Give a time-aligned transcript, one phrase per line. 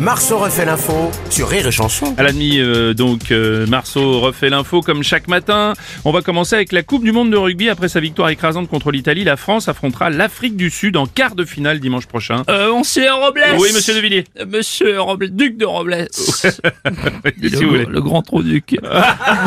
[0.00, 2.14] Marceau refait l'info sur Rire et Chanson.
[2.18, 5.72] À la demi, euh, donc, euh, Marceau refait l'info comme chaque matin.
[6.04, 7.68] On va commencer avec la Coupe du Monde de rugby.
[7.68, 11.44] Après sa victoire écrasante contre l'Italie, la France affrontera l'Afrique du Sud en quart de
[11.44, 12.42] finale dimanche prochain.
[12.48, 14.24] Euh, monsieur Robles Oui, monsieur De Villiers.
[14.40, 16.08] Euh, Monsieur Robles, duc de Robles.
[16.10, 16.46] si
[16.84, 17.86] le, vous voulez.
[17.86, 18.76] le grand trop-duc.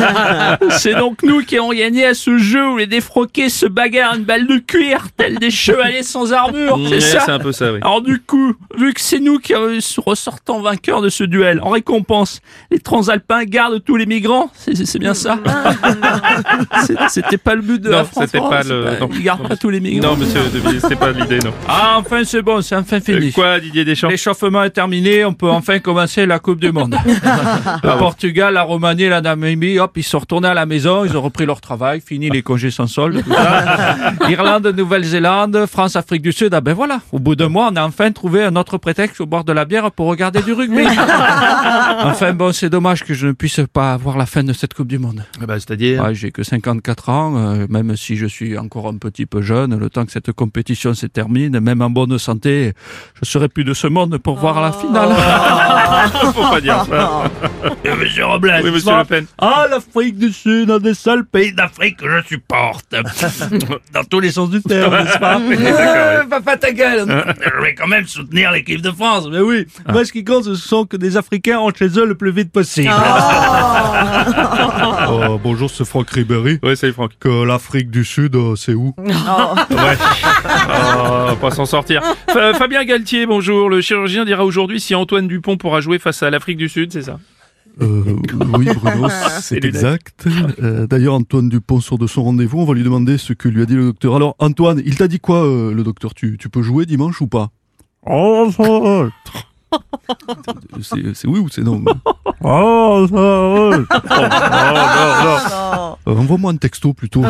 [0.72, 4.24] C'est donc nous qui avons gagné à ce jeu où les défroqués se bagarrent une
[4.24, 7.74] balle de cuir, tels des chevaliers sans armure, Ouais, c'est ça c'est un peu ça,
[7.74, 7.80] oui.
[7.82, 9.80] Alors du coup, vu que c'est nous qui euh,
[10.46, 12.42] ressortons vainqueurs de ce duel, en récompense,
[12.72, 15.38] les transalpins gardent tous les migrants, c'est- bien ça
[17.10, 19.10] C'était pas le but de Non, la France c'était pas c'est le- non.
[19.14, 20.12] Ils gardent pas tous les migrants.
[20.12, 20.40] Non, monsieur
[20.82, 21.52] c'était pas l'idée, non.
[21.68, 23.28] Ah, enfin c'est bon, c'est enfin fini.
[23.28, 24.10] Euh, Quoi, Didier Deschamps?
[24.10, 26.96] L'échauffement est terminé, on peut enfin commencer la Coupe du Monde.
[27.06, 31.22] Le Portugal, la Roumanie, la Namibie, hop, ils sont retournés à la maison, ils ont
[31.22, 33.98] repris leur travail, fini les congés sans solde, tout ça.
[34.30, 37.84] Irlande, Nouvelle-Zélande, France, Afrique du Sud, ah ben voilà, au bout d'un mois, on a
[37.86, 40.86] enfin trouvé un autre prétexte au bord de la bière pour regarder du rugby.
[42.04, 44.88] enfin bon, c'est dommage que je ne puisse pas voir la fin de cette Coupe
[44.88, 45.24] du Monde.
[45.46, 49.26] bah, C'est-à-dire Ouais, j'ai que 54 ans, euh, même si je suis encore un petit
[49.26, 52.74] peu jeune, le temps que cette compétition se termine, même en bonne santé,
[53.22, 55.10] je serai plus de ce monde pour voir la finale.
[56.34, 57.24] Faut pas dire ça.
[57.84, 59.26] Et Monsieur Robles, Oui, monsieur Le Pen.
[59.40, 62.86] Ah, l'Afrique du Sud, un des seuls pays d'Afrique que je supporte.
[63.94, 67.88] Dans tous les sens du terme, n'est-ce pas Euh, Papa ta gueule Je vais quand
[67.88, 69.66] même soutenir l'équipe de France, mais oui.
[69.90, 72.52] Moi, ce qui compte, ce sont que des Africains rentrent chez eux le plus vite
[72.52, 72.90] possible.
[72.92, 72.98] Euh,
[75.44, 76.60] bonjour, c'est Franck Ribéry.
[76.64, 77.12] Ouais, salut Franck.
[77.20, 79.14] Que l'Afrique du Sud, euh, c'est où Ouais.
[79.70, 82.02] Oh, on va pas s'en sortir.
[82.28, 83.70] Fa- Fabien Galtier, bonjour.
[83.70, 87.04] Le chirurgien dira aujourd'hui si Antoine Dupont pourra jouer face à l'Afrique du Sud, c'est
[87.04, 87.20] ça?
[87.82, 88.04] Euh,
[88.58, 89.08] Oui, Bruno,
[89.42, 90.26] c'est exact.
[90.64, 92.60] Euh, D'ailleurs, Antoine Dupont sort de son rendez-vous.
[92.60, 94.16] On va lui demander ce que lui a dit le docteur.
[94.16, 96.16] Alors, Antoine, il t'a dit quoi, euh, le docteur?
[96.16, 97.50] Tu, tu peux jouer dimanche ou pas?
[98.10, 98.64] Oh, ça
[100.82, 101.84] C'est oui ou c'est non
[102.44, 103.18] Oh, ça
[106.08, 107.24] Euh, Envoie-moi un texto plutôt.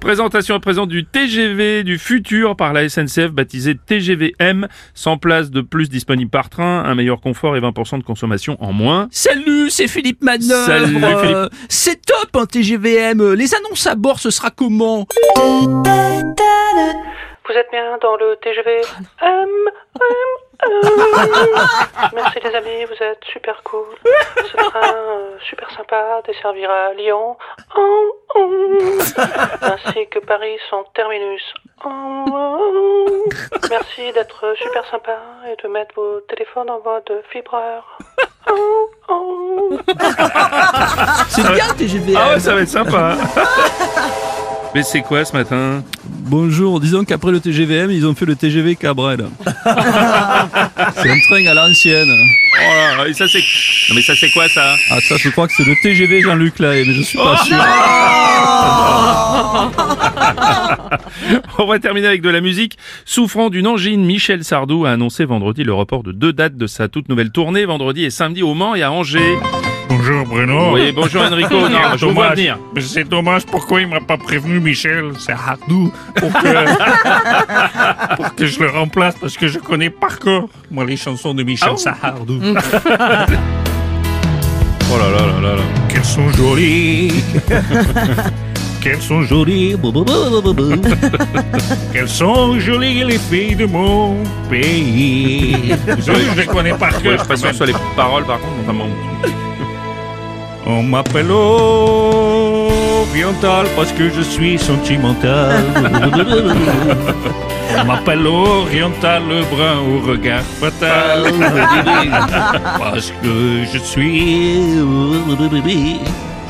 [0.00, 4.68] Présentation à présent du TGV du futur par la SNCF baptisé TGVM.
[4.94, 8.72] 100 places de plus disponibles par train, un meilleur confort et 20% de consommation en
[8.72, 9.08] moins.
[9.10, 10.66] Salut, c'est Philippe Manœuvre.
[10.66, 11.04] Salut, Philippe.
[11.04, 13.34] Euh, c'est top un TGVM.
[13.34, 15.06] Les annonces à bord, ce sera comment?
[17.50, 18.80] Vous êtes bien dans le TGV
[19.22, 19.48] M,
[20.00, 20.16] M,
[20.62, 21.58] M.
[22.14, 23.86] Merci les amis, vous êtes super cool.
[24.36, 27.36] Ce train euh, super sympa desservira Lyon
[27.76, 28.78] oh, oh.
[29.62, 31.42] ainsi que Paris son terminus.
[31.84, 33.24] Oh, oh.
[33.68, 35.18] Merci d'être super sympa
[35.50, 37.98] et de mettre vos téléphones en mode vibreur.
[38.48, 39.70] Oh, oh.
[41.28, 42.16] C'est bien le TGVM.
[42.16, 43.16] Ah ouais, ça va être sympa.
[44.74, 48.76] Mais c'est quoi ce matin Bonjour, disons qu'après le TGVM, ils ont fait le TGV
[48.76, 49.26] Cabrel.
[49.44, 52.08] c'est un train à l'ancienne.
[52.08, 53.40] Oh là, et ça c'est.
[53.88, 56.60] Non mais ça c'est quoi ça Ah ça, je crois que c'est le TGV Jean-Luc
[56.60, 57.56] Lahaye, mais je suis pas sûr.
[61.58, 62.78] On va terminer avec de la musique.
[63.04, 66.86] Souffrant d'une angine, Michel Sardou a annoncé vendredi le report de deux dates de sa
[66.88, 69.36] toute nouvelle tournée, vendredi et samedi au Mans et à Angers.
[70.00, 70.72] Bonjour Bruno.
[70.72, 71.68] Oui, bonjour Enrico.
[71.68, 72.58] Non, Ah, je vois venir.
[72.74, 75.10] Mais C'est dommage, pourquoi il m'a pas prévenu Michel?
[75.18, 76.46] C'est Hardou pour que,
[78.16, 81.42] pour que je le remplace parce que je connais par cœur moi les chansons de
[81.42, 82.40] Michel Ah bon Sardou.
[84.92, 85.62] Oh là là là là là.
[85.90, 87.12] Qu'elles sont jolies.
[88.80, 89.76] Qu'elles sont jolies.
[91.92, 94.16] Qu'elles sont jolies les filles de mon
[94.48, 95.74] pays.
[95.94, 97.12] Désolé, je les connais par cœur.
[97.12, 98.52] je suis pas sûr sur les paroles par contre.
[98.64, 98.88] Enfin, bon.
[100.66, 102.66] On m'appelle oriental
[103.76, 105.62] parce que je suis sentimental.
[107.80, 111.22] On m'appelle oriental, le brun au regard fatal.
[112.78, 114.58] Parce que je suis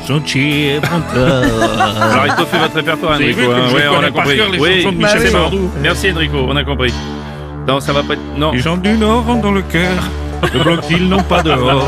[0.05, 1.45] sentimental.
[2.01, 3.41] Alors il faut faire votre répertoire Enrico.
[3.51, 3.73] hein.
[3.73, 4.37] Ouais, on a compris.
[4.37, 5.27] cœur, les Oui, de Michel.
[5.29, 5.69] Sardou.
[5.81, 6.93] Merci Enrico, on a compris.
[7.67, 8.21] Non, ça va pas être.
[8.37, 8.51] Non.
[8.51, 9.91] Les gens du Nord ont dans le cœur
[10.53, 11.87] le bloc qu'ils n'ont pas dehors.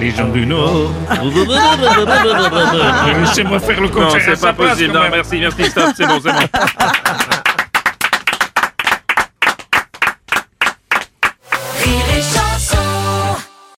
[0.00, 0.90] Les gens du Nord.
[3.20, 4.92] Laissez-moi faire le Non, concert à c'est pas possible.
[4.92, 6.46] Non, merci, merci, stop, c'est bon, c'est bon.